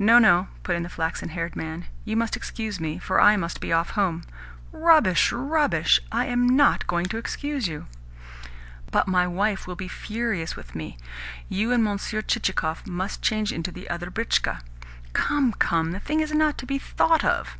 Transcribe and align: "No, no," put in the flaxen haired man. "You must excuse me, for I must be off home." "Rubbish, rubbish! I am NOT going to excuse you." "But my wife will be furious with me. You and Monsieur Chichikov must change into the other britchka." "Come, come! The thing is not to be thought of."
"No, 0.00 0.18
no," 0.18 0.48
put 0.64 0.74
in 0.74 0.82
the 0.82 0.88
flaxen 0.88 1.28
haired 1.28 1.54
man. 1.54 1.84
"You 2.04 2.16
must 2.16 2.34
excuse 2.36 2.80
me, 2.80 2.98
for 2.98 3.20
I 3.20 3.36
must 3.36 3.60
be 3.60 3.72
off 3.72 3.90
home." 3.90 4.24
"Rubbish, 4.72 5.30
rubbish! 5.30 6.00
I 6.10 6.26
am 6.26 6.48
NOT 6.56 6.88
going 6.88 7.06
to 7.06 7.16
excuse 7.16 7.68
you." 7.68 7.86
"But 8.90 9.06
my 9.06 9.28
wife 9.28 9.68
will 9.68 9.76
be 9.76 9.86
furious 9.86 10.56
with 10.56 10.74
me. 10.74 10.98
You 11.48 11.70
and 11.70 11.84
Monsieur 11.84 12.22
Chichikov 12.22 12.88
must 12.88 13.22
change 13.22 13.52
into 13.52 13.70
the 13.70 13.88
other 13.88 14.10
britchka." 14.10 14.62
"Come, 15.12 15.52
come! 15.52 15.92
The 15.92 16.00
thing 16.00 16.18
is 16.18 16.32
not 16.34 16.58
to 16.58 16.66
be 16.66 16.80
thought 16.80 17.24
of." 17.24 17.56